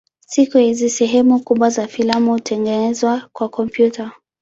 [0.27, 4.11] Siku hizi sehemu kubwa za filamu hutengenezwa kwa kompyuta.